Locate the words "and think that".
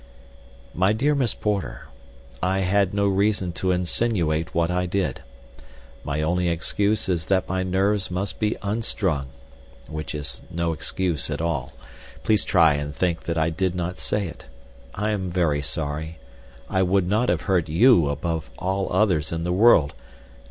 12.73-13.37